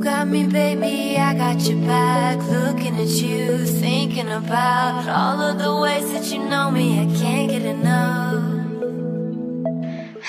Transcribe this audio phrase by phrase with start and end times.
[0.00, 2.38] got me, baby, I got your back.
[2.48, 7.00] Looking at you, thinking about all of the ways that you know me.
[7.00, 8.49] I can't get enough.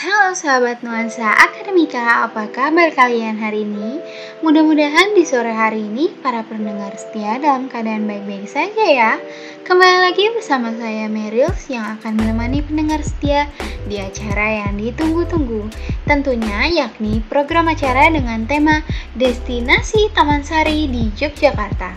[0.02, 4.02] Halo sahabat nuansa akademika, apa kabar kalian hari ini?
[4.42, 9.22] Mudah-mudahan di sore hari ini para pendengar setia dalam keadaan baik-baik saja ya.
[9.62, 13.46] Kembali lagi bersama saya Merils yang akan menemani pendengar setia
[13.86, 15.70] di acara yang ditunggu-tunggu.
[16.10, 18.82] Tentunya yakni program acara dengan tema
[19.14, 21.94] Destinasi Taman Sari di Yogyakarta.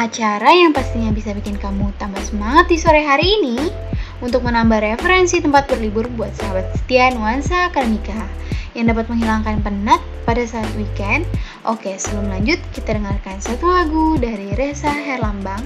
[0.00, 3.87] Acara yang pastinya bisa bikin kamu tambah semangat di sore hari ini
[4.18, 8.26] untuk menambah referensi tempat berlibur buat sahabat setia nuansa akademika
[8.76, 11.26] yang dapat menghilangkan penat pada saat weekend.
[11.66, 15.62] Oke, sebelum lanjut kita dengarkan satu lagu dari Reza Herlambang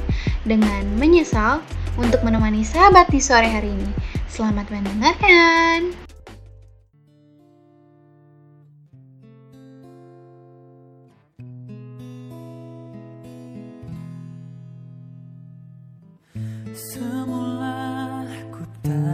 [0.48, 1.60] dengan Menyesal
[2.01, 3.91] untuk menemani sahabat di sore hari ini.
[4.33, 5.93] Selamat mendengarkan.
[16.73, 17.62] Semula
[18.83, 19.12] ku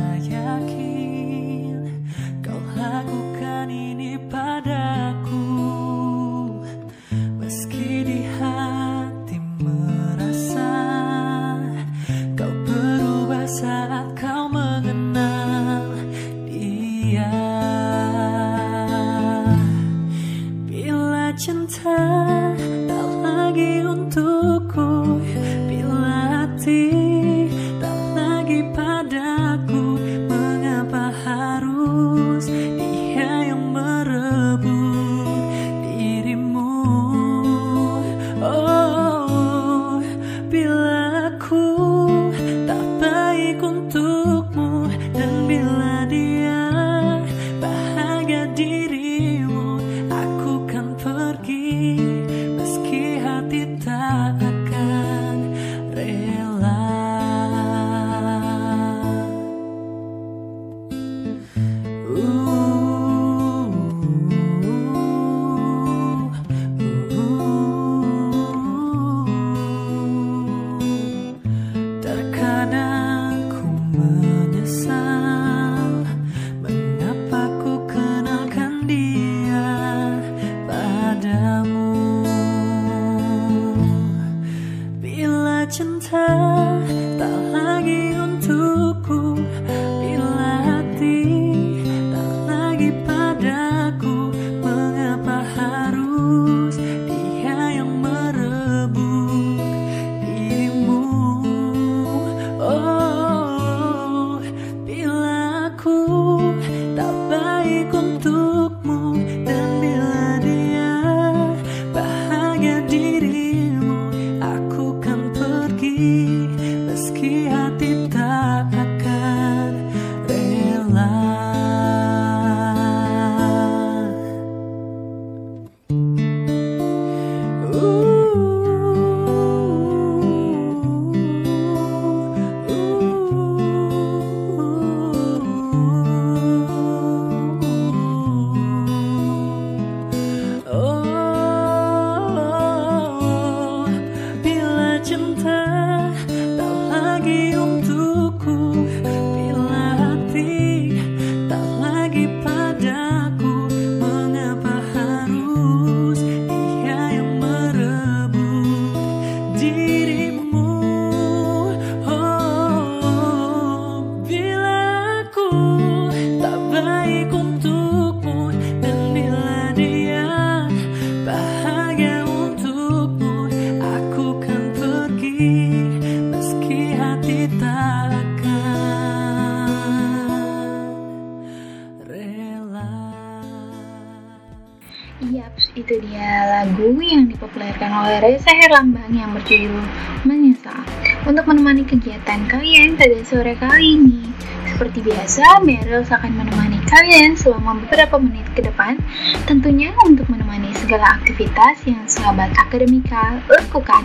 [188.68, 189.80] Reza Herlambang yang berjudul
[190.28, 190.84] Menyesal
[191.24, 194.28] untuk menemani kegiatan kalian pada sore kali ini.
[194.68, 199.00] Seperti biasa, Meryl akan menemani kalian selama beberapa menit ke depan,
[199.48, 204.04] tentunya untuk menemani segala aktivitas yang sahabat akademika lakukan.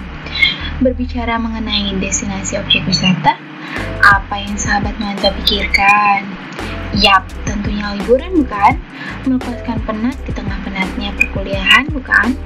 [0.80, 3.36] Berbicara mengenai destinasi objek wisata,
[4.00, 6.24] apa yang sahabat nuansa pikirkan?
[7.04, 8.80] Yap, tentunya liburan bukan?
[9.28, 12.40] Melepaskan penat di tengah penatnya perkuliahan bukan?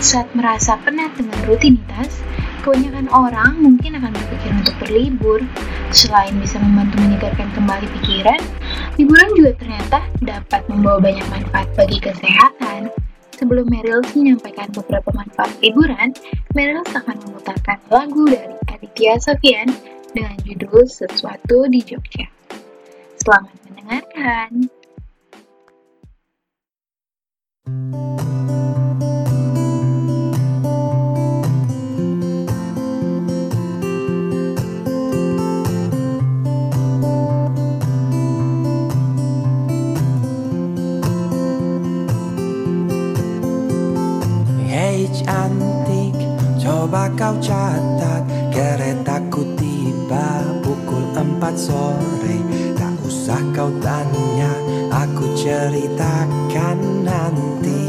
[0.00, 2.24] Saat merasa penat dengan rutinitas,
[2.64, 5.44] kebanyakan orang mungkin akan berpikir untuk berlibur.
[5.92, 8.40] Selain bisa membantu menyegarkan kembali pikiran,
[8.96, 12.88] liburan juga ternyata dapat membawa banyak manfaat bagi kesehatan.
[13.40, 16.12] sebelum Meryl menyampaikan beberapa manfaat liburan,
[16.52, 19.64] Meryl akan memutarkan lagu dari Aditya Sofian
[20.12, 22.28] dengan judul Sesuatu di Jogja.
[23.16, 24.68] Selamat mendengarkan.
[27.64, 29.09] Hei
[47.00, 48.22] coba kau catat?
[48.52, 52.36] Keretaku tiba pukul 4 sore.
[52.76, 54.52] Tak usah kau tanya,
[54.92, 57.88] aku ceritakan nanti.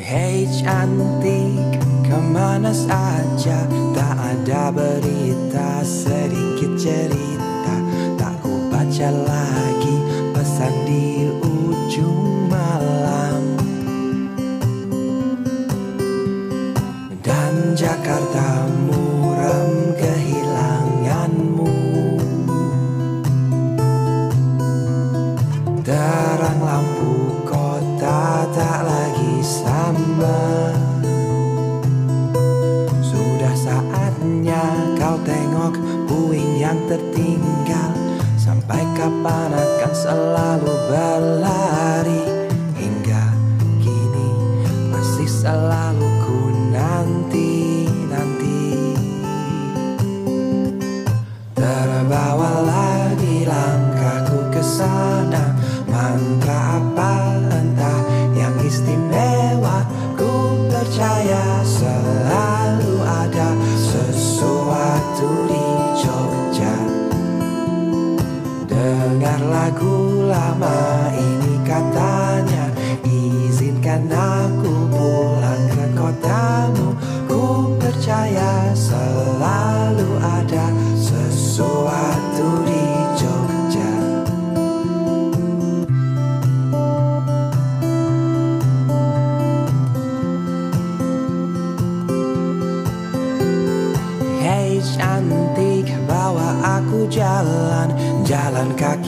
[0.00, 1.76] Hei cantik,
[2.08, 3.68] ke mana saja?
[3.92, 7.76] Tak ada berita, sedikit cerita.
[8.16, 9.96] Tak ku baca lagi
[10.32, 11.28] pesan di
[18.08, 21.76] Jakarta muram kehilanganmu.
[25.84, 30.72] Terang lampu kota tak lagi sama.
[33.04, 34.64] Sudah saatnya
[34.96, 35.76] kau tengok
[36.08, 37.92] puing yang tertinggal.
[38.40, 42.37] Sampai kapan akan selalu berlari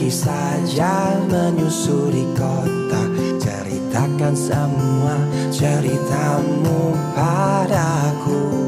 [0.01, 3.05] kaki saja menyusuri kota.
[3.37, 5.13] Ceritakan semua
[5.53, 8.60] ceritamu padaku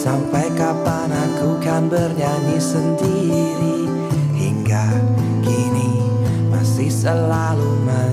[0.00, 3.84] Sampai kapan aku kan bernyanyi sendiri?
[4.32, 4.96] Hingga
[5.44, 6.00] kini
[6.48, 8.09] masih selalu menanti-nanti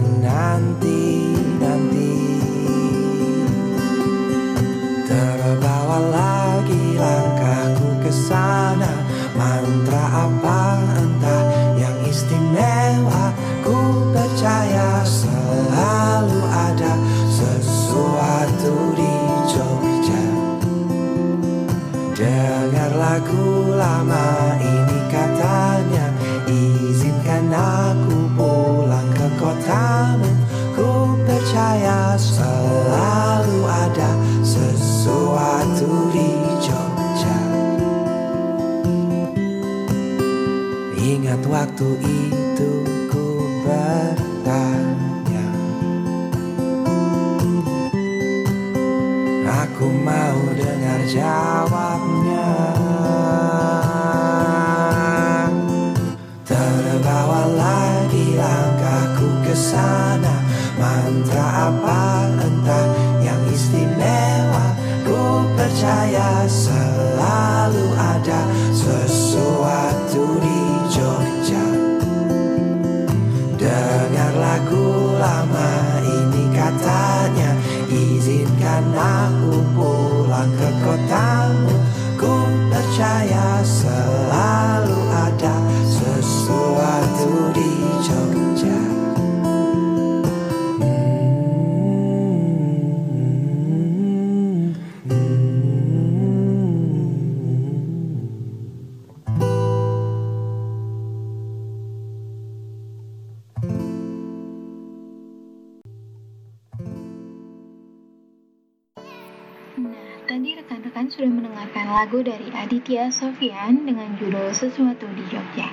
[112.87, 115.67] Aditya Sofian dengan judul Sesuatu di Jogja.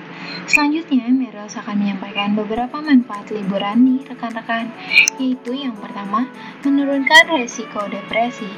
[0.51, 4.67] Selanjutnya, Meros akan menyampaikan beberapa manfaat liburan nih rekan-rekan,
[5.15, 6.27] yaitu yang pertama,
[6.67, 8.51] menurunkan resiko depresi.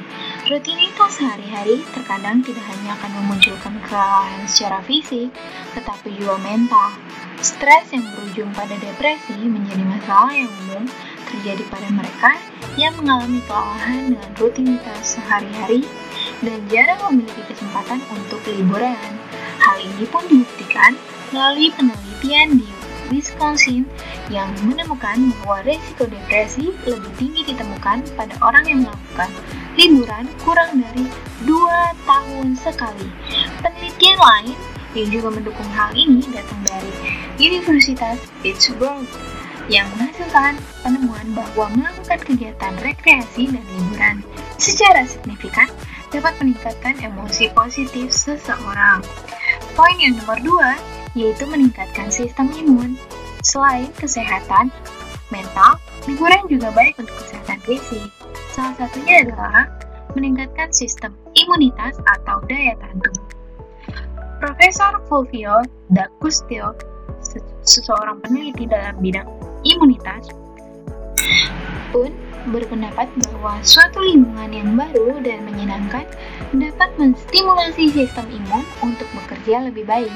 [0.50, 5.30] Rutinitas sehari-hari terkadang tidak hanya akan memunculkan kelelahan secara fisik,
[5.78, 6.98] tetapi juga mental.
[7.38, 10.82] Stres yang berujung pada depresi menjadi masalah yang umum
[11.30, 12.34] terjadi pada mereka
[12.74, 15.86] yang mengalami kelelahan dengan rutinitas sehari-hari
[16.44, 18.96] dan jarang memiliki kesempatan untuk liburan.
[19.58, 20.94] Hal ini pun dibuktikan
[21.34, 22.68] melalui penelitian di
[23.08, 23.88] Wisconsin
[24.28, 29.30] yang menemukan bahwa risiko depresi lebih tinggi ditemukan pada orang yang melakukan
[29.80, 31.08] liburan kurang dari
[31.48, 33.08] 2 tahun sekali.
[33.64, 34.56] Penelitian lain
[34.92, 36.92] yang juga mendukung hal ini datang dari
[37.40, 39.08] Universitas Pittsburgh
[39.68, 44.16] yang menghasilkan penemuan bahwa melakukan kegiatan rekreasi dan liburan
[44.56, 45.68] secara signifikan
[46.10, 49.04] dapat meningkatkan emosi positif seseorang.
[49.76, 50.70] Poin yang nomor dua
[51.16, 52.94] yaitu meningkatkan sistem imun.
[53.46, 54.68] Selain kesehatan
[55.30, 55.78] mental,
[56.10, 58.08] liburan juga baik untuk kesehatan fisik.
[58.52, 59.70] Salah satunya adalah
[60.16, 63.28] meningkatkan sistem imunitas atau daya tahan tubuh.
[64.38, 66.74] Profesor Fulvio D'Agustio,
[67.66, 69.26] seseorang peneliti dalam bidang
[69.66, 70.30] imunitas,
[71.90, 72.10] pun
[72.50, 76.06] berpendapat bahwa suatu lingkungan yang baru dan menyenangkan
[76.56, 80.12] dapat menstimulasi sistem imun untuk bekerja lebih baik.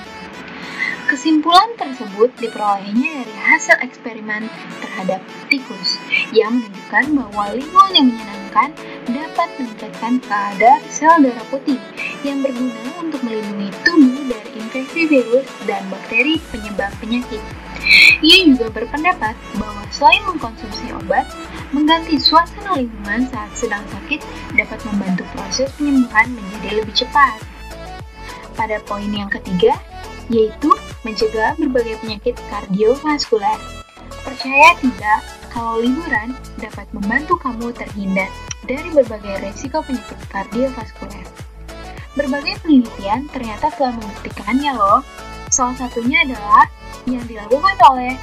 [1.13, 4.49] Kesimpulan tersebut diperolehnya dari hasil eksperimen
[4.81, 5.21] terhadap
[5.53, 6.01] tikus
[6.33, 8.71] yang menunjukkan bahwa lingkungan yang menyenangkan
[9.13, 11.77] dapat meningkatkan kadar sel darah putih
[12.25, 17.62] yang berguna untuk melindungi tubuh dari infeksi virus dan bakteri penyebab penyakit.
[18.23, 21.27] Ia juga berpendapat bahwa selain mengkonsumsi obat,
[21.75, 24.23] mengganti suasana lingkungan saat sedang sakit
[24.55, 27.43] dapat membantu proses penyembuhan menjadi lebih cepat.
[28.55, 29.75] Pada poin yang ketiga,
[30.31, 30.71] yaitu
[31.03, 33.59] mencegah berbagai penyakit kardiovaskuler.
[34.23, 35.21] Percaya tidak
[35.51, 38.31] kalau liburan dapat membantu kamu terhindar
[38.71, 41.27] dari berbagai resiko penyakit kardiovaskuler.
[42.15, 45.01] Berbagai penelitian ternyata telah membuktikannya loh.
[45.49, 46.69] Salah satunya adalah
[47.07, 48.15] yang dilakukan oleh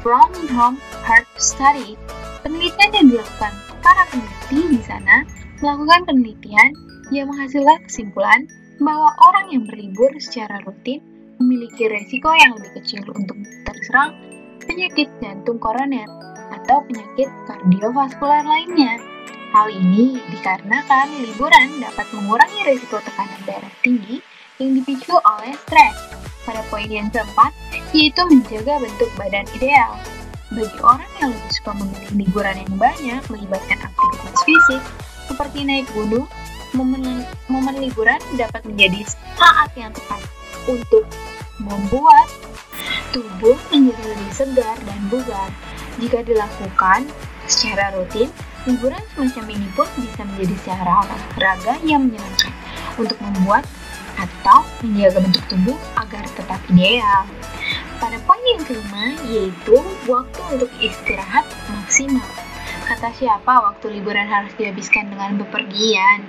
[0.00, 1.94] Framingham Heart Study.
[2.40, 3.52] Penelitian yang dilakukan
[3.84, 5.24] para peneliti di sana
[5.60, 6.70] melakukan penelitian
[7.12, 8.48] yang menghasilkan kesimpulan
[8.80, 11.04] bahwa orang yang berlibur secara rutin
[11.36, 13.36] memiliki resiko yang lebih kecil untuk
[13.68, 14.16] terserang
[14.64, 16.08] penyakit jantung koroner
[16.52, 19.00] atau penyakit kardiovaskuler lainnya.
[19.50, 24.22] Hal ini dikarenakan liburan dapat mengurangi resiko tekanan darah tinggi
[24.62, 26.19] yang dipicu oleh stres.
[26.50, 27.54] Pada poin yang keempat,
[27.94, 29.94] yaitu menjaga bentuk badan ideal.
[30.50, 34.82] Bagi orang yang lebih suka memilih liburan yang banyak melibatkan aktivitas fisik,
[35.30, 36.26] seperti naik gunung,
[36.74, 39.06] momen, momen liburan dapat menjadi
[39.38, 40.26] saat yang tepat
[40.66, 41.06] untuk
[41.62, 42.26] membuat
[43.14, 45.54] tubuh menjadi lebih segar dan bugar.
[46.02, 47.06] Jika dilakukan
[47.46, 48.26] secara rutin,
[48.66, 52.50] liburan semacam ini pun bisa menjadi secara olahraga yang menyenangkan
[52.98, 53.62] untuk membuat
[54.18, 57.28] atau menjaga bentuk tubuh agar tetap ideal.
[58.00, 59.76] Pada poin yang kelima, yaitu
[60.08, 62.24] waktu untuk istirahat maksimal.
[62.88, 66.26] Kata siapa waktu liburan harus dihabiskan dengan bepergian?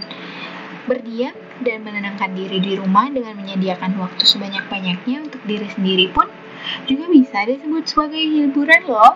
[0.85, 6.25] Berdiam dan menenangkan diri di rumah dengan menyediakan waktu sebanyak-banyaknya untuk diri sendiri pun
[6.85, 9.13] juga bisa disebut sebagai liburan loh.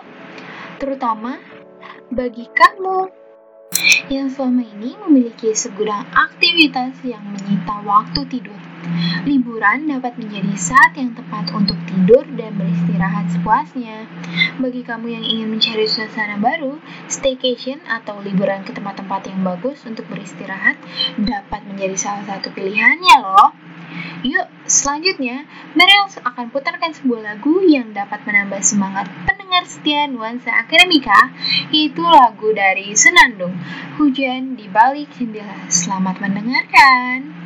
[0.78, 1.38] Terutama
[2.10, 3.25] bagi kamu
[4.08, 8.60] yang selama ini memiliki segudang aktivitas yang menyita waktu tidur.
[9.26, 14.06] Liburan dapat menjadi saat yang tepat untuk tidur dan beristirahat sepuasnya.
[14.62, 16.78] Bagi kamu yang ingin mencari suasana baru,
[17.10, 20.78] staycation atau liburan ke tempat-tempat yang bagus untuk beristirahat
[21.18, 23.65] dapat menjadi salah satu pilihannya loh.
[24.26, 25.46] Yuk, selanjutnya,
[25.78, 31.30] Meryl akan putarkan sebuah lagu yang dapat menambah semangat pendengar setia nuansa akademika,
[31.70, 33.54] yaitu lagu dari Senandung,
[33.96, 35.70] Hujan di Balik Jendela.
[35.70, 37.45] Selamat mendengarkan.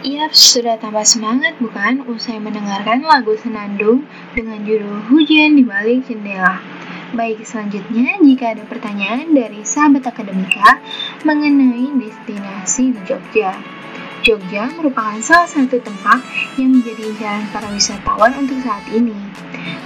[0.00, 6.56] Yap, sudah tambah semangat bukan usai mendengarkan lagu Senandung dengan judul Hujan di Balik Jendela.
[7.12, 10.80] Baik, selanjutnya jika ada pertanyaan dari sahabat akademika
[11.20, 13.52] mengenai destinasi di Jogja.
[14.24, 16.24] Jogja merupakan salah satu tempat
[16.56, 19.20] yang menjadi incaran para wisatawan untuk saat ini.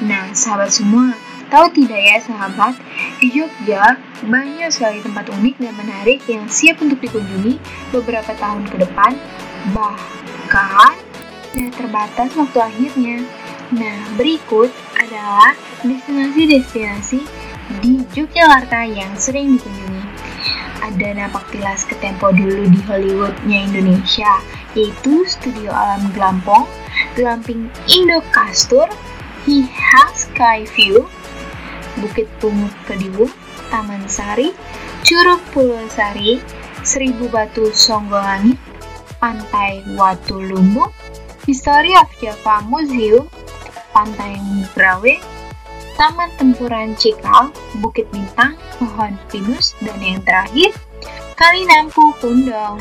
[0.07, 1.11] Nah, sahabat semua,
[1.51, 2.79] tahu tidak ya sahabat,
[3.19, 7.59] di Jogja banyak sekali tempat unik dan menarik yang siap untuk dikunjungi
[7.91, 9.19] beberapa tahun ke depan
[9.73, 10.93] bahkan
[11.55, 13.17] tidak terbatas waktu akhirnya.
[13.73, 14.69] Nah, berikut
[15.01, 17.21] adalah destinasi-destinasi
[17.81, 20.05] di Yogyakarta yang sering dikunjungi.
[20.85, 24.29] Ada napak tilas ke tempo dulu di Hollywoodnya Indonesia,
[24.77, 26.69] yaitu Studio Alam Glampong,
[27.17, 28.85] Glamping Indo Kastur,
[29.49, 31.09] Hiha Sky View,
[32.05, 33.33] Bukit Pungut Kediwung,
[33.73, 34.53] Taman Sari,
[35.01, 36.37] Curug Pulau Sari,
[36.85, 38.61] Seribu Batu Songgolangit,
[39.25, 40.93] Pantai Watu Lumbu,
[41.49, 43.25] History of Java Museum,
[43.97, 44.37] Pantai
[44.77, 45.17] Brawe,
[45.97, 47.49] Taman Tempuran Cikal,
[47.81, 50.77] Bukit Bintang, Pohon Pinus, dan yang terakhir,
[51.41, 52.77] Kali Nampu Pundong.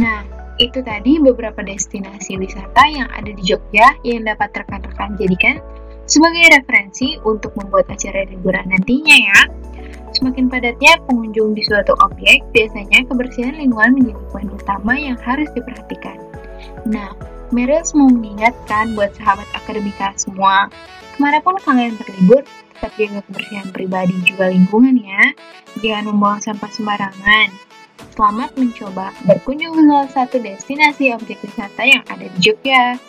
[0.00, 0.24] Nah,
[0.56, 5.60] itu tadi beberapa destinasi wisata yang ada di Jogja yang dapat rekan-rekan jadikan
[6.08, 9.40] sebagai referensi untuk membuat acara liburan nantinya ya.
[10.20, 16.20] Semakin padatnya pengunjung di suatu objek, biasanya kebersihan lingkungan menjadi poin utama yang harus diperhatikan.
[16.84, 17.16] Nah,
[17.48, 20.68] Meryl mau mengingatkan buat sahabat akademika semua,
[21.16, 22.44] ke mana pun kalian berlibur,
[22.76, 25.32] tetap jaga kebersihan pribadi juga lingkungan ya.
[25.80, 27.48] Jangan membuang sampah sembarangan.
[28.12, 33.00] Selamat mencoba berkunjung ke salah satu destinasi objek wisata yang ada di Jogja.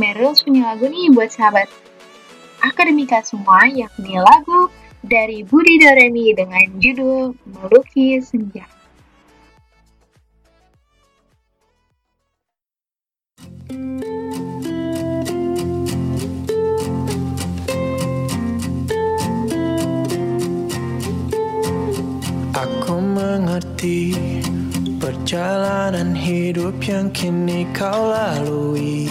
[0.00, 1.68] Meryl punya lagu nih buat sahabat
[2.64, 4.72] akademika semua, yakni lagu
[5.04, 8.64] dari Budi Doremi dengan judul Melukis Senja.
[22.56, 24.16] Aku mengerti
[24.96, 29.04] perjalanan hidup yang kini kau lalui.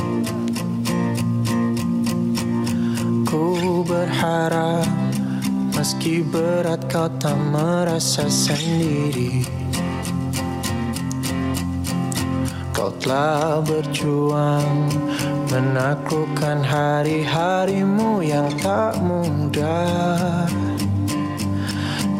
[3.29, 5.02] Ku berharap
[5.83, 9.43] meski berat kau tak merasa sendiri.
[12.71, 14.87] Kau telah berjuang
[15.51, 20.47] menaklukkan hari-harimu yang tak mudah.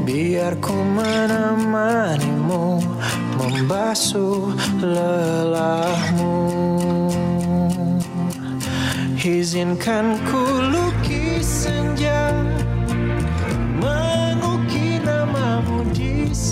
[0.04, 2.84] Biar ku menemanimu
[3.40, 4.52] Membasuh
[4.84, 6.36] lelahmu
[9.24, 12.53] Izinkan ku lukis senja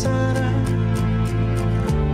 [0.01, 0.49] sana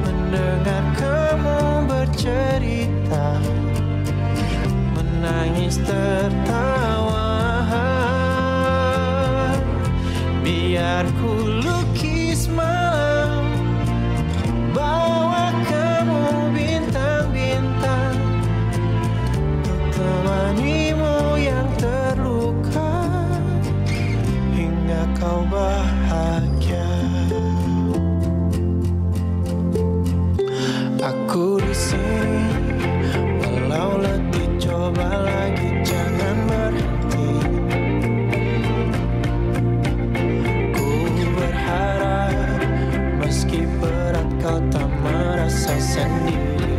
[0.03, 3.39] Mendengar kamu bercerita
[4.91, 7.31] Menangis tertawa.
[10.43, 11.66] Biar ku
[44.47, 46.76] kau tak merasa sendiri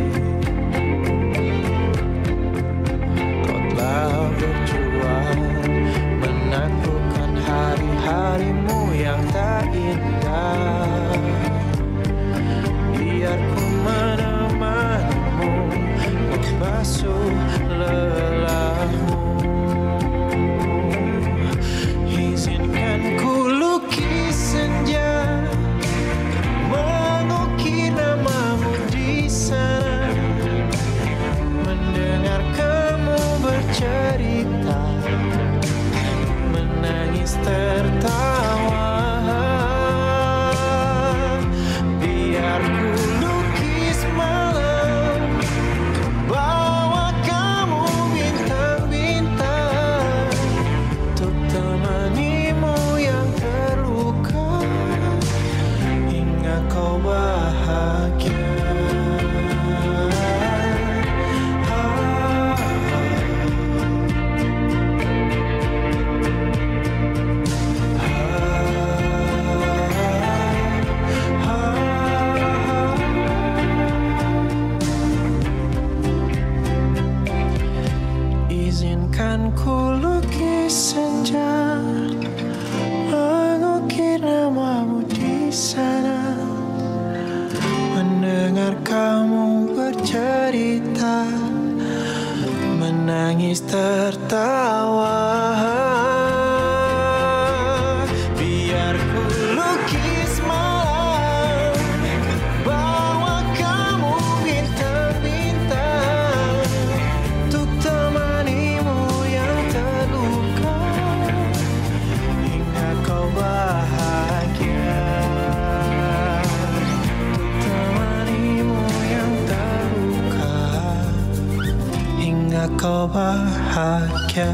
[124.39, 124.47] Ya,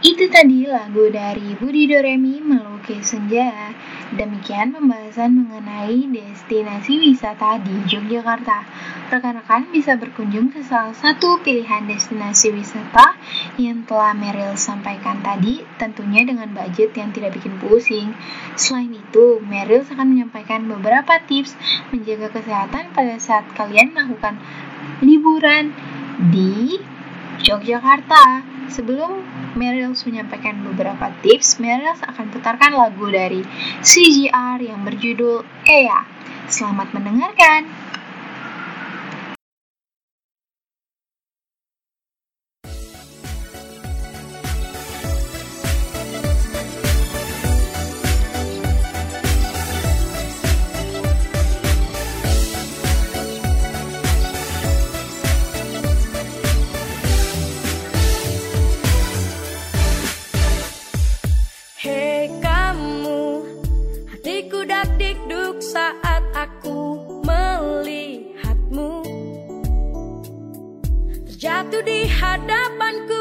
[0.00, 3.52] itu tadi lagu dari Budi Doremi melukis senja.
[4.16, 8.64] Demikian pembahasan mengenai destinasi wisata di Yogyakarta
[9.14, 13.14] rekan-rekan bisa berkunjung ke salah satu pilihan destinasi wisata
[13.54, 18.10] yang telah Meryl sampaikan tadi, tentunya dengan budget yang tidak bikin pusing.
[18.58, 21.54] Selain itu, Meryl akan menyampaikan beberapa tips
[21.94, 24.34] menjaga kesehatan pada saat kalian melakukan
[24.98, 25.70] liburan
[26.34, 26.82] di
[27.46, 28.50] Yogyakarta.
[28.64, 29.22] Sebelum
[29.54, 33.46] Meryl menyampaikan beberapa tips, Meryl akan putarkan lagu dari
[33.78, 36.02] CGR yang berjudul Ea.
[36.50, 37.83] Selamat mendengarkan!
[71.64, 73.13] jatuh di hadapanku.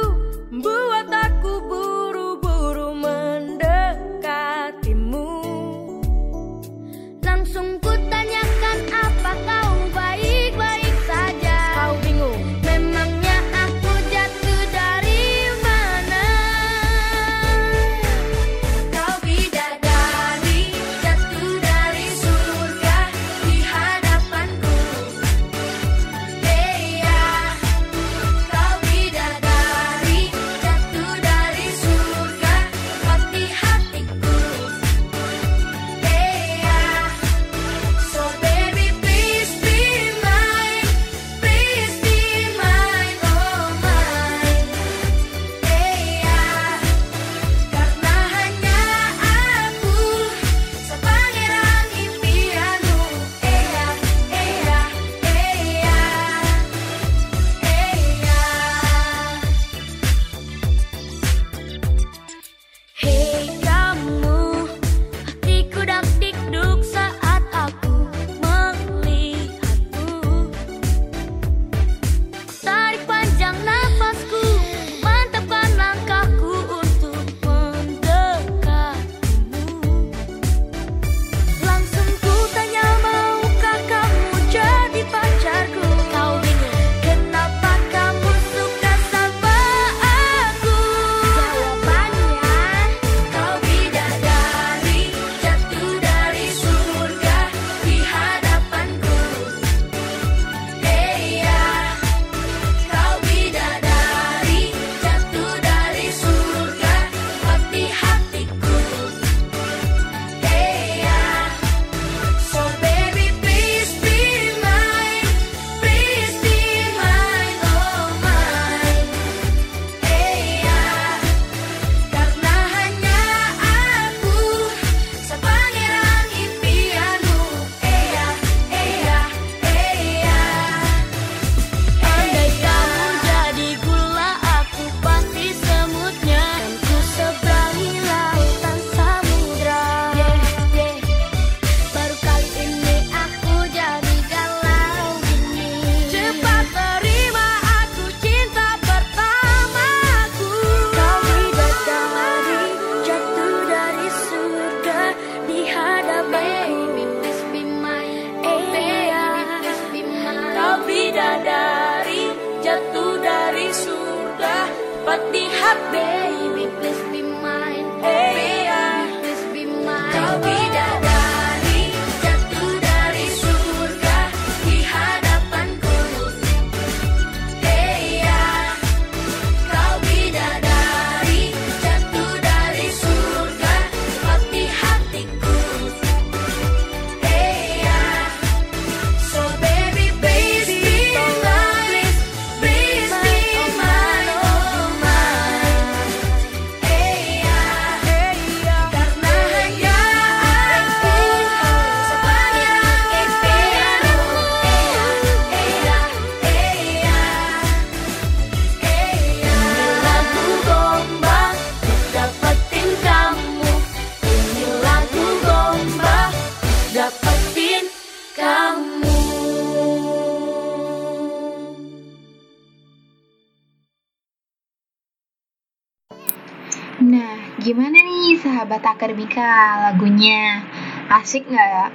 [229.34, 230.62] Monica lagunya.
[231.10, 231.69] Asik nggak?
[231.74, 231.88] Ya?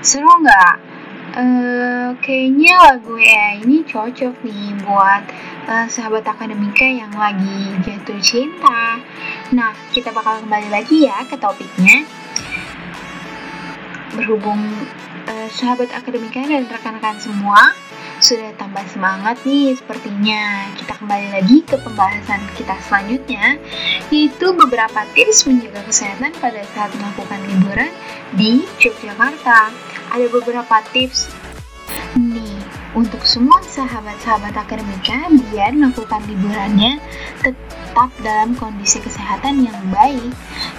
[0.00, 0.74] Seru nggak?
[1.36, 5.20] Uh, kayaknya lagu ya ini cocok nih buat
[5.68, 8.96] uh, sahabat akademika yang lagi jatuh cinta.
[9.52, 12.08] Nah, kita bakal kembali lagi ya ke topiknya.
[14.16, 14.64] Berhubung
[15.28, 17.76] uh, sahabat akademika dan rekan-rekan semua
[18.20, 20.72] sudah tambah semangat nih sepertinya.
[20.80, 23.60] Kita kembali lagi ke pembahasan kita selanjutnya,
[24.08, 27.92] yaitu beberapa tips menjaga kesehatan pada saat melakukan liburan
[28.34, 29.68] di Yogyakarta.
[30.16, 31.28] Ada beberapa tips
[32.16, 32.56] nih
[32.96, 36.96] untuk semua sahabat-sahabat akademika biar melakukan liburannya
[37.44, 40.32] tetap dalam kondisi kesehatan yang baik.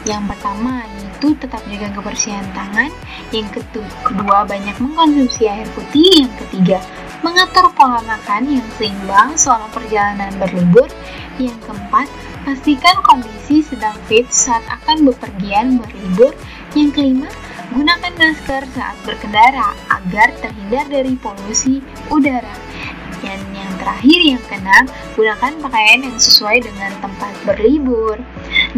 [0.09, 2.89] Yang pertama yaitu tetap jaga kebersihan tangan.
[3.29, 3.61] Yang
[4.01, 6.25] kedua banyak mengkonsumsi air putih.
[6.25, 6.81] Yang ketiga
[7.25, 10.89] mengatur pola makan yang seimbang selama perjalanan berlibur.
[11.37, 12.07] Yang keempat
[12.45, 16.33] pastikan kondisi sedang fit saat akan bepergian berlibur.
[16.73, 17.29] Yang kelima
[17.73, 22.55] gunakan masker saat berkendara agar terhindar dari polusi udara.
[23.17, 24.85] Dan yang terakhir yang keenam,
[25.17, 28.21] gunakan pakaian yang sesuai dengan tempat berlibur.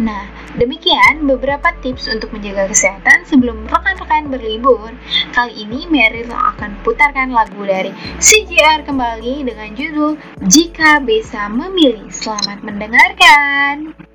[0.00, 0.24] Nah,
[0.58, 4.90] demikian beberapa tips untuk menjaga kesehatan sebelum rekan-rekan berlibur.
[5.30, 12.10] Kali ini Meryl akan putarkan lagu dari CJR kembali dengan judul Jika Bisa Memilih.
[12.10, 14.09] Selamat mendengarkan.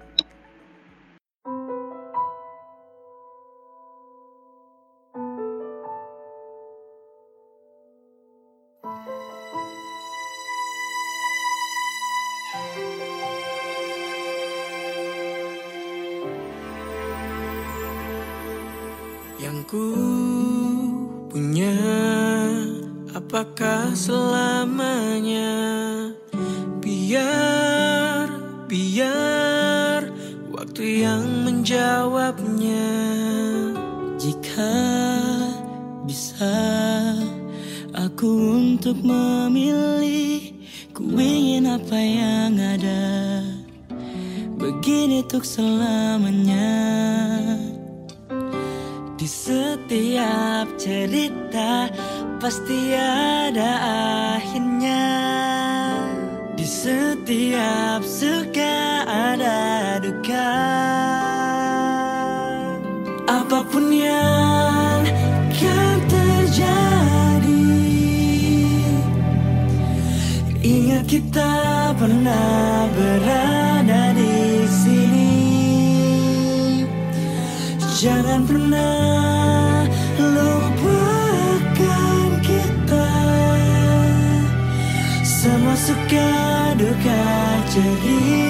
[36.07, 36.55] Bisa
[37.91, 40.55] aku untuk memilih
[40.95, 43.43] Ku ingin apa yang ada.
[44.55, 46.71] Begini untuk selamanya.
[49.19, 51.91] Di setiap cerita
[52.45, 53.71] Pasti ada
[54.37, 55.07] akhirnya.
[56.55, 61.14] Di setiap suka ada duka
[63.75, 65.03] Apa pun yang
[66.07, 67.67] terjadi
[70.63, 71.51] Ingat kita
[71.99, 75.35] pernah berada di sini.
[77.99, 79.83] Jangan pernah
[80.23, 81.59] lupakan
[82.47, 83.11] kita.
[85.19, 86.31] Semua suka
[86.79, 87.27] duka
[87.75, 88.44] cerita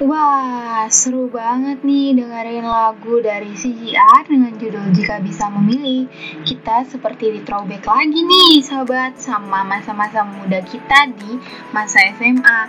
[0.00, 6.08] Wah, seru banget nih dengerin lagu dari CGR dengan judul Jika Bisa Memilih.
[6.40, 11.36] Kita seperti di throwback lagi nih, sahabat, sama masa-masa muda kita di
[11.76, 12.60] masa SMA.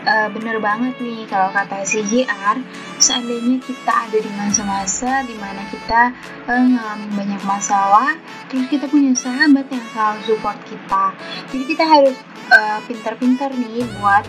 [0.00, 2.56] E, bener banget nih kalau kata CGR,
[2.96, 6.16] seandainya kita ada di masa-masa di mana kita
[6.48, 8.16] e, ngalamin banyak masalah,
[8.48, 11.12] terus kita punya sahabat yang selalu support kita.
[11.52, 12.16] Jadi kita harus
[12.48, 14.24] eh, pintar-pintar nih buat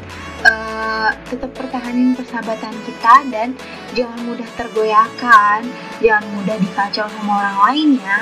[0.46, 3.48] eh, tetap pertahanin persahabatan kita dan
[3.96, 5.66] jangan mudah tergoyahkan,
[6.00, 8.18] jangan mudah dikacau sama orang lainnya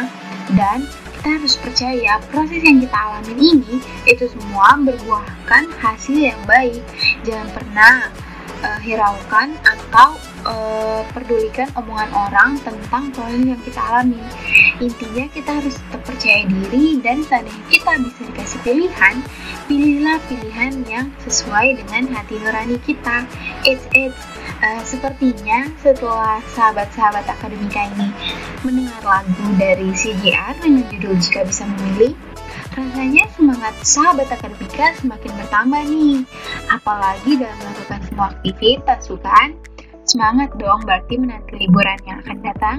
[0.56, 0.86] dan
[1.18, 3.74] kita harus percaya proses yang kita alami ini
[4.06, 6.80] itu semua berbuahkan hasil yang baik.
[7.26, 7.94] Jangan pernah
[8.64, 14.22] eh, hiraukan atau eh, pedulikan omongan orang tentang proses yang kita alami.
[14.78, 19.16] Intinya kita harus tetap percaya diri dan seandainya kita bisa dikasih pilihan,
[19.66, 23.26] pilihlah pilihan yang sesuai dengan hati nurani kita.
[23.66, 24.22] It's it's
[24.62, 28.10] eh, sepertinya setelah sahabat-sahabat akademika ini
[28.66, 32.14] mendengar lagu dari CJR dengan judul Jika Bisa Memilih,
[32.78, 36.22] rasanya semangat sahabat akademika semakin bertambah nih.
[36.70, 39.48] Apalagi dalam melakukan semua aktivitas, bukan?
[40.06, 42.78] Semangat dong berarti menanti liburan yang akan datang.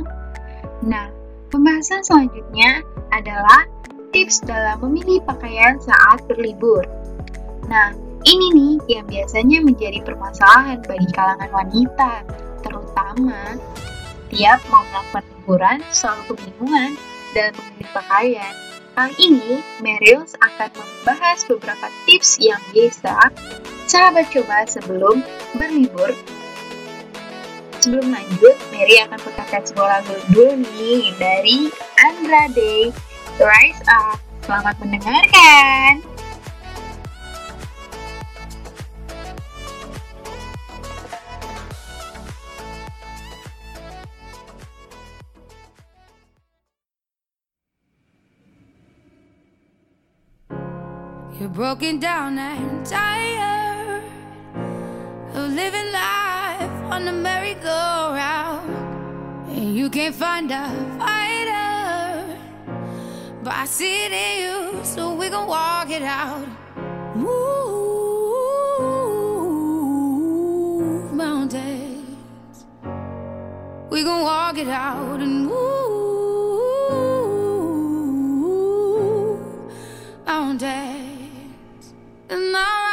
[0.87, 1.11] Nah,
[1.51, 3.67] pembahasan selanjutnya adalah
[4.15, 6.87] tips dalam memilih pakaian saat berlibur.
[7.67, 7.93] Nah,
[8.25, 12.13] ini nih yang biasanya menjadi permasalahan bagi kalangan wanita,
[12.65, 13.59] terutama
[14.31, 16.91] tiap mau melakukan liburan selalu kebingungan
[17.37, 18.68] dalam memilih pakaian.
[18.99, 23.31] Kali ini, Meryl akan membahas beberapa tips yang bisa
[23.87, 25.23] sahabat coba sebelum
[25.55, 26.11] berlibur.
[27.79, 31.71] Sebelum lanjut, Mary akan putarkan sebuah lagu dulu nih dari
[32.11, 32.91] Andra Day,
[33.39, 34.19] Rise Up.
[34.43, 36.18] Selamat mendengarkan.
[51.59, 54.05] Broken down and tired
[55.35, 58.71] of living life on the merry-go-round,
[59.51, 62.39] and you can't find a fighter.
[63.43, 66.47] But I see it in you, so we gon' walk it out.
[67.17, 67.43] Move
[71.13, 72.67] mountains.
[73.91, 75.88] We gon' walk it out and move
[82.49, 82.88] And I'll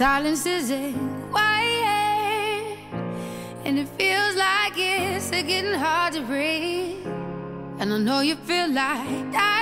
[0.00, 0.96] Silence isn't
[1.30, 2.78] quiet
[3.66, 7.06] and it feels like it's getting hard to breathe.
[7.78, 9.59] And I know you feel like dying,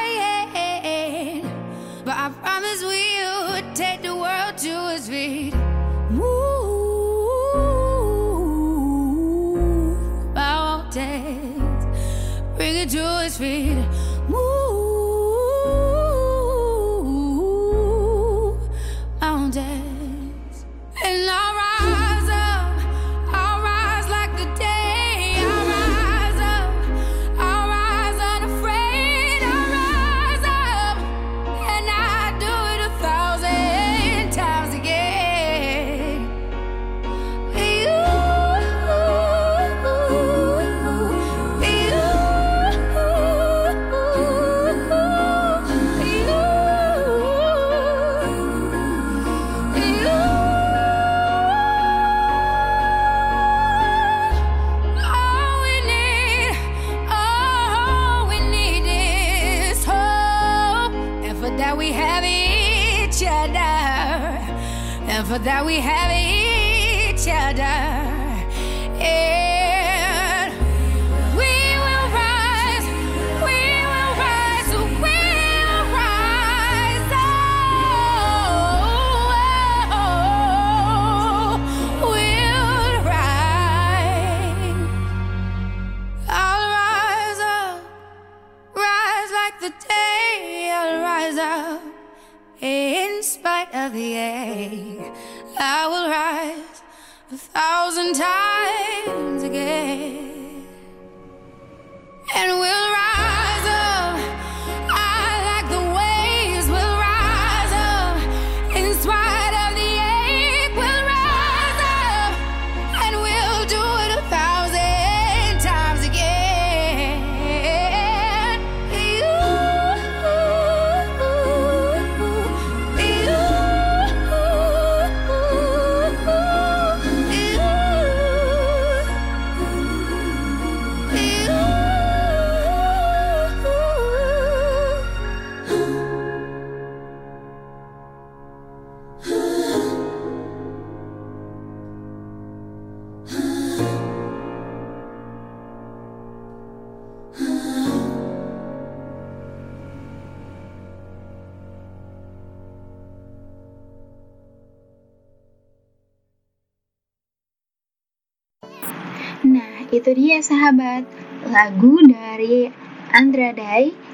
[160.09, 161.05] itu dia sahabat,
[161.53, 162.73] lagu dari
[163.13, 163.53] Andra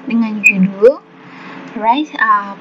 [0.03, 0.99] dengan judul
[1.71, 2.59] Rise Up.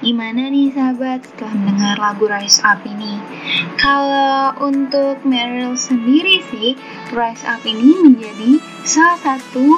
[0.00, 3.20] Gimana nih sahabat setelah mendengar lagu Rise Up ini?
[3.76, 6.72] Kalau untuk Meryl sendiri sih,
[7.12, 8.56] Rise Up ini menjadi
[8.88, 9.76] salah satu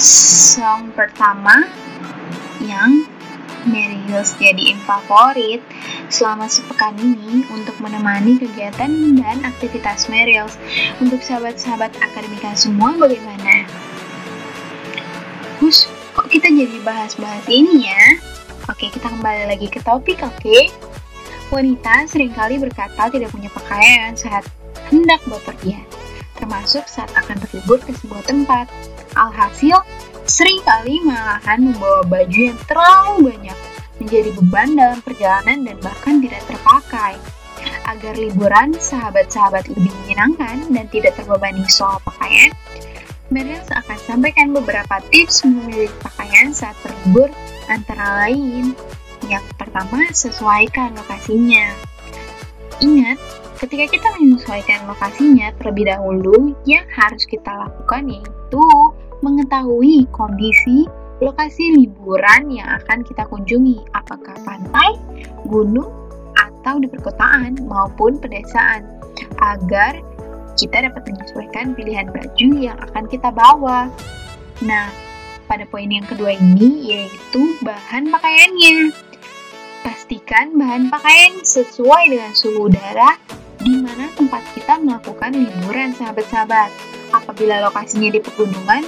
[0.00, 1.68] song pertama
[2.64, 3.04] yang
[3.64, 5.60] Meryl jadiin favorit
[6.12, 10.48] selama sepekan ini untuk menemani kegiatan dan aktivitas Meryl.
[11.00, 13.64] Untuk sahabat-sahabat akademika semua bagaimana?
[15.58, 18.02] Hus, kok kita jadi bahas-bahas ini ya?
[18.68, 20.58] Oke, kita kembali lagi ke topik, oke?
[21.52, 24.44] Wanita sering kali berkata tidak punya pakaian saat
[24.88, 25.84] hendak bepergian,
[26.40, 28.66] termasuk saat akan berlibur ke sebuah tempat.
[29.14, 29.78] Alhasil,
[30.24, 33.58] sering kali malahan membawa baju yang terlalu banyak,
[34.00, 37.14] menjadi beban dalam perjalanan dan bahkan tidak terpakai.
[37.84, 42.52] Agar liburan sahabat-sahabat lebih menyenangkan dan tidak terbebani soal pakaian,
[43.32, 47.32] Meryl akan sampaikan beberapa tips memilih pakaian saat berlibur
[47.72, 48.76] antara lain.
[49.24, 51.72] Yang pertama, sesuaikan lokasinya.
[52.84, 53.16] Ingat,
[53.56, 58.60] ketika kita menyesuaikan lokasinya terlebih dahulu, yang harus kita lakukan yaitu
[59.24, 60.84] mengetahui kondisi
[61.24, 64.98] lokasi liburan yang akan kita kunjungi, apakah pantai,
[65.48, 65.88] gunung,
[66.36, 68.84] atau di perkotaan maupun pedesaan,
[69.40, 69.96] agar
[70.54, 73.90] kita dapat menyesuaikan pilihan baju yang akan kita bawa.
[74.62, 74.90] Nah,
[75.50, 78.94] pada poin yang kedua ini yaitu bahan pakaiannya.
[79.84, 83.20] Pastikan bahan pakaian sesuai dengan suhu udara
[83.60, 86.72] di mana tempat kita melakukan liburan sahabat-sahabat.
[87.12, 88.82] Apabila lokasinya di pegunungan,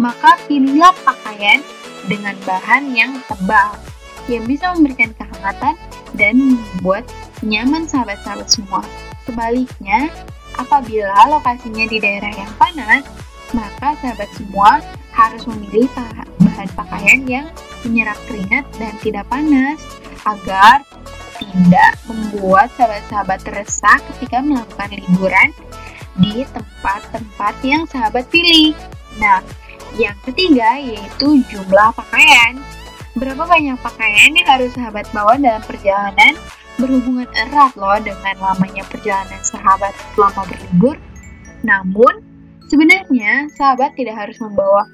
[0.00, 1.60] maka pilihlah pakaian
[2.08, 3.76] dengan bahan yang tebal
[4.30, 5.74] yang bisa memberikan kehangatan
[6.14, 7.04] dan membuat
[7.42, 8.82] nyaman sahabat-sahabat semua.
[9.26, 10.10] Sebaliknya,
[10.58, 13.02] apabila lokasinya di daerah yang panas,
[13.50, 14.78] maka sahabat semua
[15.12, 15.90] harus memilih
[16.40, 17.46] bahan pakaian yang
[17.84, 19.82] menyerap keringat dan tidak panas
[20.22, 20.86] agar
[21.42, 25.48] tidak membuat sahabat-sahabat resah ketika melakukan liburan
[26.22, 28.76] di tempat-tempat yang sahabat pilih.
[29.18, 29.42] Nah,
[29.96, 32.60] yang ketiga yaitu jumlah pakaian.
[33.12, 36.32] Berapa banyak pakaian yang harus sahabat bawa dalam perjalanan
[36.80, 40.96] berhubungan erat loh dengan lamanya perjalanan sahabat selama berlibur.
[41.60, 42.24] Namun,
[42.72, 44.88] sebenarnya sahabat tidak harus membawa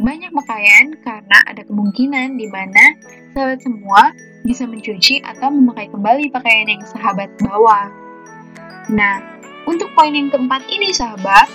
[0.00, 2.96] banyak pakaian karena ada kemungkinan di mana
[3.36, 4.10] sahabat semua
[4.42, 7.92] bisa mencuci atau memakai kembali pakaian yang sahabat bawa.
[8.90, 9.22] Nah,
[9.68, 11.46] untuk poin yang keempat ini sahabat,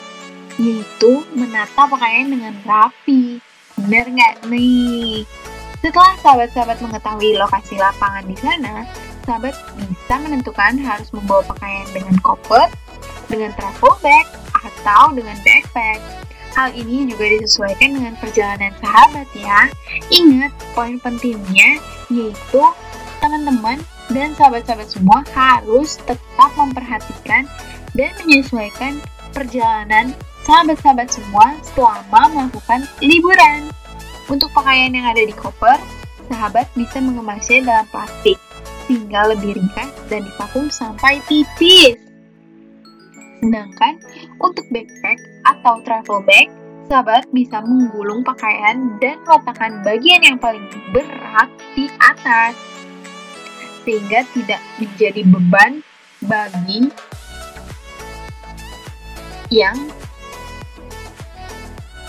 [0.59, 3.39] yaitu menata pakaian dengan rapi.
[3.75, 5.27] Bener nggak nih?
[5.83, 8.87] Setelah sahabat-sahabat mengetahui lokasi lapangan di sana,
[9.27, 12.71] sahabat bisa menentukan harus membawa pakaian dengan koper,
[13.29, 14.25] dengan travel bag,
[14.65, 15.99] atau dengan backpack.
[16.55, 19.67] Hal ini juga disesuaikan dengan perjalanan sahabat ya.
[20.07, 22.63] Ingat, poin pentingnya yaitu
[23.19, 23.81] teman-teman
[24.13, 27.49] dan sahabat-sahabat semua harus tetap memperhatikan
[27.97, 29.01] dan menyesuaikan
[29.35, 33.67] perjalanan sahabat-sahabat semua selama melakukan liburan.
[34.29, 35.77] Untuk pakaian yang ada di koper,
[36.29, 38.37] sahabat bisa mengemasnya dalam plastik
[38.85, 41.97] sehingga lebih ringkas dan divakum sampai tipis.
[43.41, 44.01] Sedangkan
[44.41, 46.49] untuk backpack atau travel bag,
[46.89, 52.53] sahabat bisa menggulung pakaian dan meletakkan bagian yang paling berat di atas
[53.85, 55.85] sehingga tidak menjadi beban
[56.25, 56.89] bagi
[59.53, 59.77] yang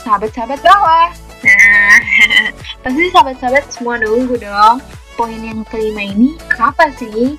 [0.07, 1.11] sahabat-sahabat bawah.
[1.43, 1.99] Nah,
[2.87, 4.79] pasti sahabat-sahabat semua nunggu dong.
[5.19, 7.35] Poin yang kelima ini apa sih?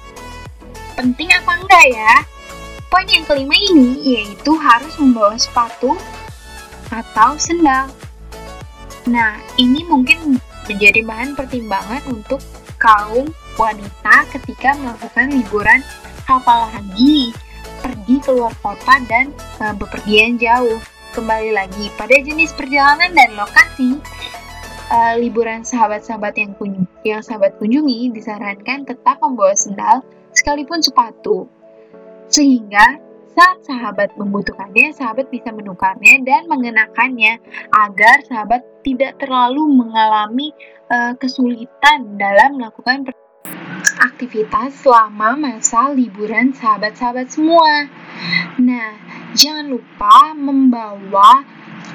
[0.97, 2.13] penting apa enggak ya?
[2.89, 5.93] Poin yang kelima ini yaitu harus membawa sepatu
[6.89, 7.85] atau sendal.
[9.05, 12.41] Nah, ini mungkin menjadi bahan pertimbangan untuk
[12.81, 15.79] kaum wanita ketika melakukan liburan
[16.27, 17.31] apalagi
[17.79, 20.81] pergi keluar kota dan e, bepergian jauh.
[21.17, 23.97] Kembali lagi pada jenis perjalanan dan lokasi.
[24.85, 30.05] E, liburan sahabat-sahabat yang kun yang sahabat kunjungi disarankan tetap membawa sendal
[30.37, 31.49] sekalipun sepatu.
[32.29, 33.01] Sehingga
[33.33, 37.41] saat sahabat membutuhkannya, sahabat bisa menukarnya dan mengenakannya
[37.73, 40.53] agar sahabat tidak terlalu mengalami
[40.93, 43.09] uh, kesulitan dalam melakukan
[43.97, 47.89] aktivitas selama masa liburan sahabat-sahabat semua.
[48.61, 51.43] Nah, jangan lupa membawa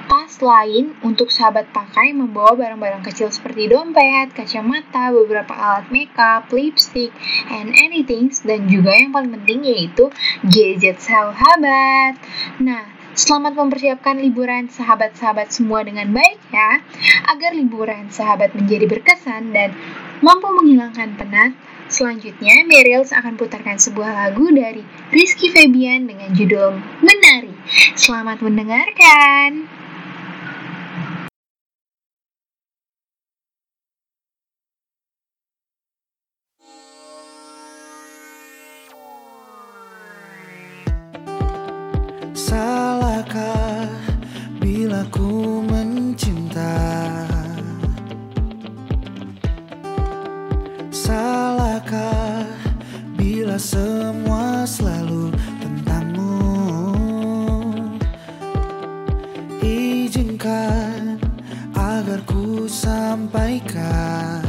[0.09, 7.13] tas lain untuk sahabat pakai membawa barang-barang kecil seperti dompet, kacamata, beberapa alat makeup, lipstick,
[7.49, 10.13] and anything dan juga yang paling penting yaitu
[10.45, 12.21] gadget sahabat.
[12.61, 16.81] Nah, Selamat mempersiapkan liburan sahabat-sahabat semua dengan baik ya,
[17.29, 19.77] agar liburan sahabat menjadi berkesan dan
[20.25, 21.53] mampu menghilangkan penat.
[21.93, 24.81] Selanjutnya, Meryls akan putarkan sebuah lagu dari
[25.13, 27.53] Rizky Febian dengan judul Menari.
[27.93, 29.69] Selamat mendengarkan.
[42.33, 43.93] Salahkah
[44.65, 45.61] bila ku
[62.83, 64.42] sampaikan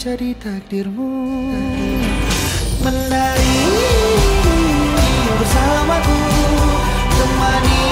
[0.00, 1.12] jadi takdirmu.
[2.80, 3.60] Menari
[5.36, 6.20] bersamaku
[7.20, 7.84] temani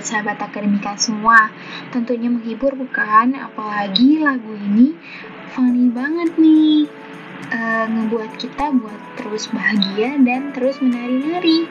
[0.00, 1.38] menurut sahabat-sahabat akademika semua?
[1.92, 3.36] Tentunya menghibur bukan?
[3.36, 4.96] Apalagi lagu ini
[5.52, 6.88] funny banget nih.
[7.52, 11.68] Eh, ngebuat kita buat terus bahagia dan terus menari-nari.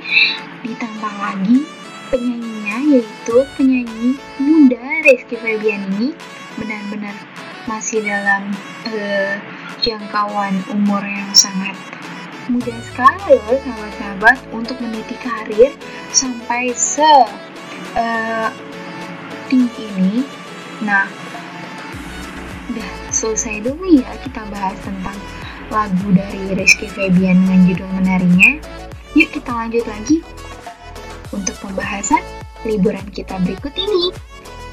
[0.61, 1.65] Ditambah lagi
[2.13, 6.13] penyanyinya yaitu penyanyi muda Rizky Febian ini
[6.53, 7.17] benar-benar
[7.65, 8.53] masih dalam
[8.93, 9.41] eh,
[9.81, 11.73] jangkauan umur yang sangat
[12.49, 15.69] mudah sekali loh sahabat-sahabat untuk meniti karir
[16.09, 17.48] sampai se
[17.95, 18.49] eh,
[19.49, 20.13] tinggi ini.
[20.85, 21.09] Nah,
[22.69, 25.17] udah selesai dulu ya kita bahas tentang
[25.69, 28.51] lagu dari Rizky Febian dengan judul menarinya.
[29.17, 30.21] Yuk kita lanjut lagi
[31.33, 32.21] untuk pembahasan
[32.65, 34.13] liburan kita berikut ini.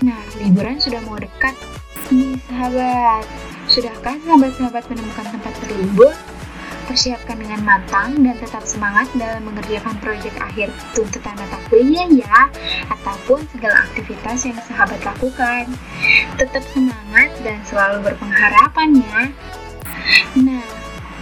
[0.05, 1.57] Nah, liburan sudah mau dekat
[2.12, 3.25] nih sahabat.
[3.67, 6.12] Sudahkah sahabat-sahabat menemukan tempat berlibur?
[6.87, 12.47] Persiapkan dengan matang dan tetap semangat dalam mengerjakan proyek akhir tuntutan mata kuliah ya,
[12.89, 15.66] ataupun segala aktivitas yang sahabat lakukan.
[16.39, 19.20] Tetap semangat dan selalu berpengharapan ya.
[20.39, 20.66] Nah,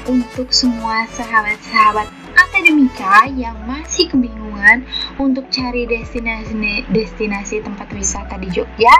[0.05, 2.24] untuk semua sahabat-sahabat
[2.55, 4.87] akademika yang masih kebingungan
[5.19, 8.95] untuk cari destinasi destinasi tempat wisata di Jogja,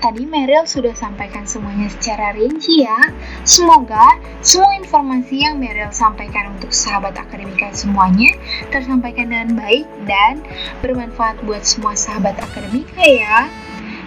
[0.00, 3.12] tadi Meryl sudah sampaikan semuanya secara rinci ya.
[3.44, 8.32] Semoga semua informasi yang Meryl sampaikan untuk sahabat akademika semuanya
[8.72, 10.40] tersampaikan dengan baik dan
[10.80, 13.52] bermanfaat buat semua sahabat akademika ya.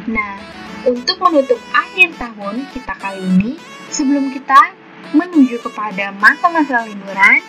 [0.10, 0.42] Nah,
[0.90, 3.52] untuk menutup akhir tahun kita kali ini,
[3.94, 7.40] sebelum kita menuju kepada masa-masa liburan,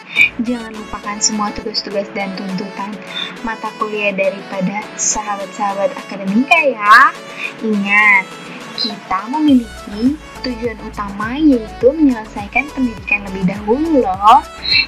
[0.42, 2.94] jangan lupakan semua tugas-tugas dan tuntutan
[3.42, 7.10] mata kuliah daripada sahabat-sahabat akademika ya.
[7.62, 8.24] Ingat,
[8.78, 10.14] kita memiliki
[10.46, 14.40] tujuan utama yaitu menyelesaikan pendidikan lebih dahulu loh.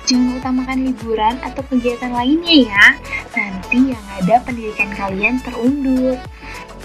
[0.06, 2.86] Jangan utamakan liburan atau kegiatan lainnya ya.
[3.34, 6.18] Nanti yang ada pendidikan kalian terundur.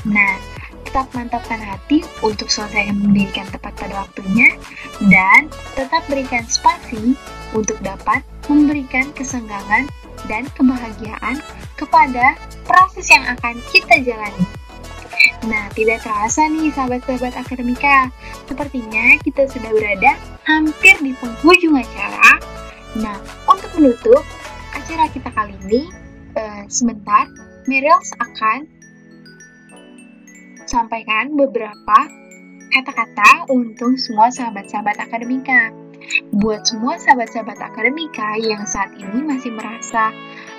[0.05, 0.33] Nah,
[0.95, 4.55] tetap mantapkan hati untuk selesaikan pendidikan tepat pada waktunya
[5.11, 7.19] dan tetap berikan spasi
[7.51, 9.91] untuk dapat memberikan kesenggangan
[10.31, 11.43] dan kebahagiaan
[11.75, 14.47] kepada proses yang akan kita jalani.
[15.51, 18.07] Nah, tidak terasa nih sahabat-sahabat akademika,
[18.47, 20.15] sepertinya kita sudah berada
[20.47, 22.39] hampir di penghujung acara.
[22.95, 23.19] Nah,
[23.51, 24.23] untuk menutup
[24.71, 25.91] acara kita kali ini,
[26.39, 27.27] eh, sebentar,
[27.67, 28.74] Meryl akan
[30.69, 31.97] sampaikan beberapa
[32.73, 35.71] kata-kata untuk semua sahabat-sahabat akademika.
[36.35, 40.11] Buat semua sahabat-sahabat akademika yang saat ini masih merasa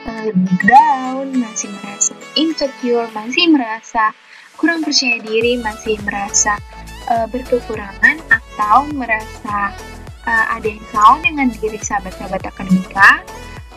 [0.09, 0.31] uh,
[0.65, 4.11] down, masih merasa insecure, masih merasa
[4.57, 6.57] kurang percaya diri, masih merasa
[7.13, 9.71] uh, berkekurangan atau merasa
[10.25, 13.23] uh, ada yang salah dengan diri sahabat-sahabat akademika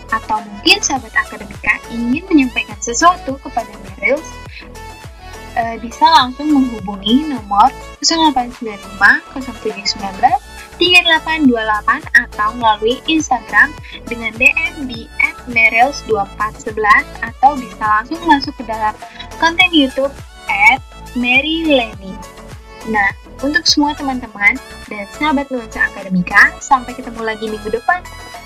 [0.09, 4.17] atau mungkin sahabat akademika ingin menyampaikan sesuatu kepada Meryl
[5.59, 7.67] uh, bisa langsung menghubungi nomor
[7.99, 13.75] 0895 0719 3828 atau melalui Instagram
[14.07, 15.11] dengan DM di
[15.51, 18.95] @merils2411 atau bisa langsung masuk ke dalam
[19.43, 20.15] konten YouTube
[20.47, 20.79] at
[21.19, 22.15] Mary Lenny.
[22.87, 23.11] Nah,
[23.43, 24.55] untuk semua teman-teman
[24.87, 27.99] dan sahabat nuansa akademika, sampai ketemu lagi minggu depan.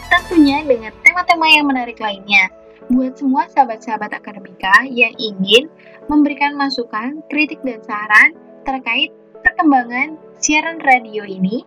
[0.10, 2.50] Tentunya dengan tema-tema yang menarik lainnya.
[2.92, 5.72] Buat semua sahabat-sahabat akademika yang ingin
[6.08, 9.12] memberikan masukan, kritik, dan saran terkait
[9.44, 11.64] perkembangan siaran radio ini,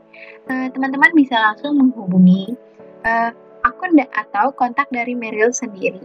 [0.49, 2.57] eh, teman-teman uh, bisa langsung menghubungi
[3.05, 3.30] uh,
[3.64, 6.01] akun atau kontak dari Meryl sendiri.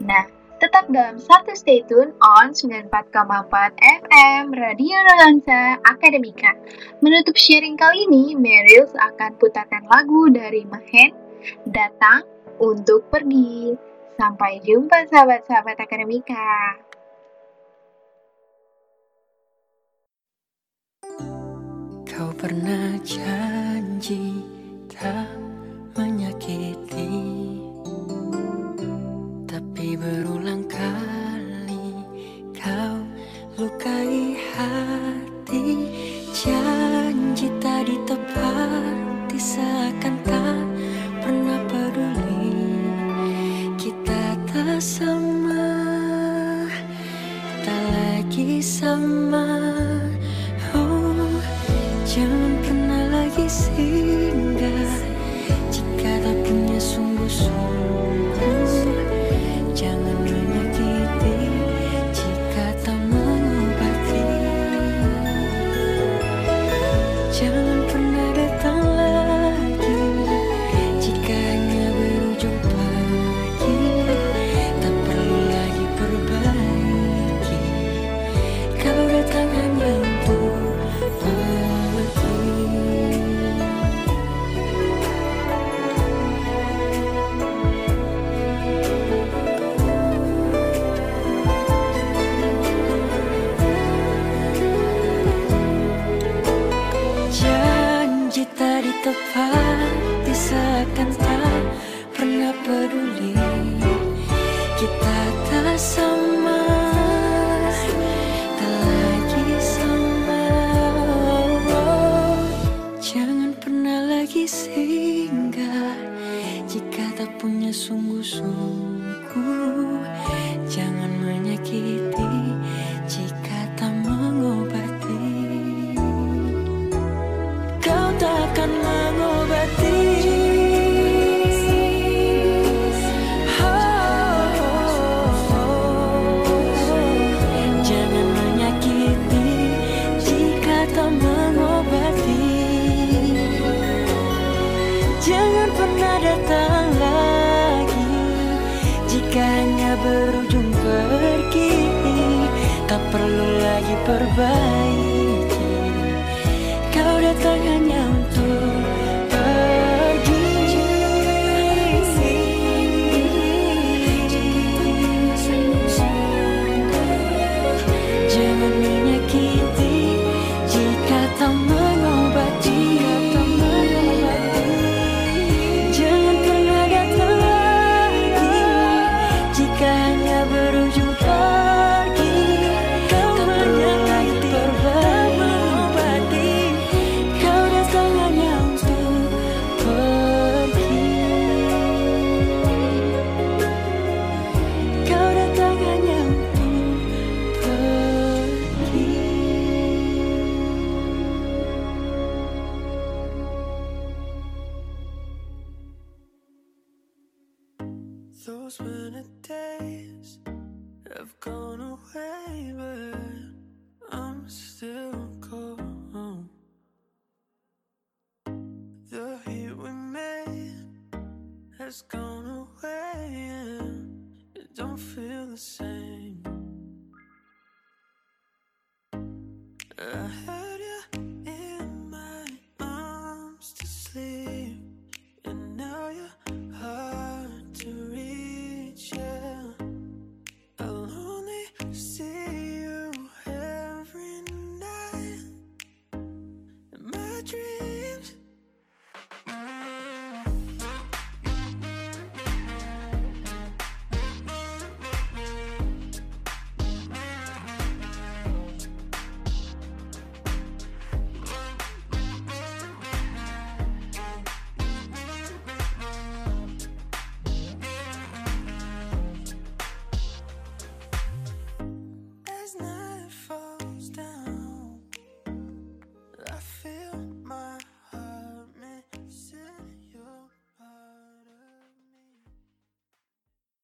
[0.00, 0.24] Nah,
[0.60, 2.92] tetap dalam satu stay tune on 94,4
[3.80, 6.52] FM Radio Nuansa Akademika.
[7.00, 11.16] Menutup sharing kali ini, Meryl akan putarkan lagu dari Mahen,
[11.64, 12.28] Datang
[12.60, 13.72] untuk Pergi.
[14.20, 16.76] Sampai jumpa sahabat-sahabat akademika.
[22.20, 24.44] Kau pernah janji
[24.92, 25.24] tak
[25.96, 27.16] menyakiti.
[29.48, 31.96] Tapi berulang kali
[32.52, 33.00] kau
[33.56, 35.88] lukai hati.
[36.36, 40.60] Janji tak ditepati seakan tak
[41.24, 42.68] pernah peduli.
[43.80, 45.72] Kita tak sama
[47.64, 49.69] Tak lagi sama
[53.60, 54.49] lagi singgah